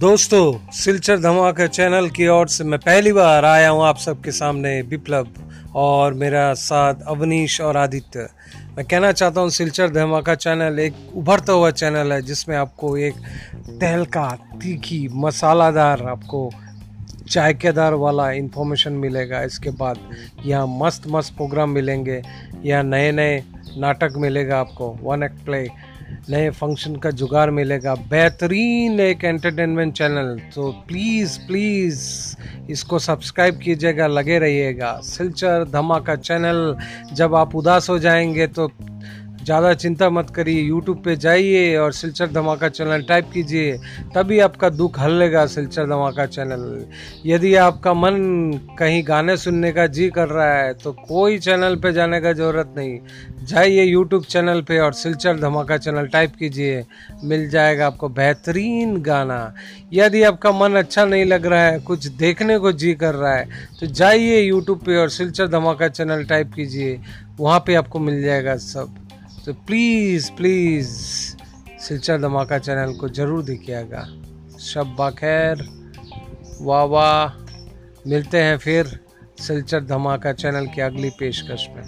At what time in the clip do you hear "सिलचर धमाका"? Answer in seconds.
0.72-1.66, 9.50-10.34, 35.04-36.16, 41.92-42.68, 45.48-46.26, 54.94-55.76, 65.10-65.88, 71.80-72.58, 79.38-80.32